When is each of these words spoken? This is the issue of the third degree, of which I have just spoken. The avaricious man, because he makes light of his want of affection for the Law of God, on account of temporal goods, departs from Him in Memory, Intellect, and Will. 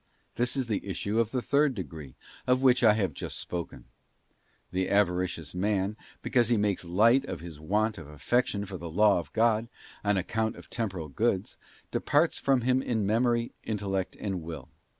This 0.33 0.57
is 0.57 0.65
the 0.65 0.83
issue 0.83 1.19
of 1.19 1.29
the 1.29 1.43
third 1.43 1.75
degree, 1.75 2.15
of 2.47 2.63
which 2.63 2.83
I 2.83 2.93
have 2.93 3.13
just 3.13 3.37
spoken. 3.37 3.85
The 4.71 4.89
avaricious 4.89 5.53
man, 5.53 5.95
because 6.23 6.49
he 6.49 6.57
makes 6.57 6.83
light 6.83 7.23
of 7.25 7.39
his 7.39 7.59
want 7.59 7.99
of 7.99 8.07
affection 8.09 8.65
for 8.65 8.77
the 8.79 8.89
Law 8.89 9.19
of 9.19 9.31
God, 9.31 9.67
on 10.03 10.17
account 10.17 10.55
of 10.55 10.71
temporal 10.71 11.09
goods, 11.09 11.59
departs 11.91 12.39
from 12.39 12.61
Him 12.61 12.81
in 12.81 13.05
Memory, 13.05 13.51
Intellect, 13.63 14.17
and 14.19 14.41
Will. 14.41 14.69